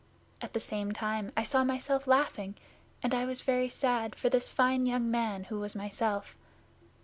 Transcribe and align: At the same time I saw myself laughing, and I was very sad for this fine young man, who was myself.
At 0.41 0.53
the 0.53 0.59
same 0.59 0.93
time 0.93 1.31
I 1.37 1.43
saw 1.43 1.63
myself 1.63 2.07
laughing, 2.07 2.55
and 3.03 3.13
I 3.13 3.25
was 3.25 3.41
very 3.41 3.69
sad 3.69 4.15
for 4.15 4.29
this 4.29 4.49
fine 4.49 4.87
young 4.87 5.11
man, 5.11 5.43
who 5.43 5.59
was 5.59 5.75
myself. 5.75 6.35